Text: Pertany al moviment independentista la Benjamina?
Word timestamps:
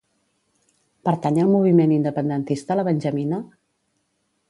Pertany 1.09 1.37
al 1.45 1.53
moviment 1.57 1.95
independentista 1.99 2.81
la 2.83 2.89
Benjamina? 2.91 3.45